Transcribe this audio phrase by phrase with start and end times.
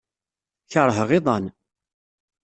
[0.71, 1.45] Keṛheɣ iḍan.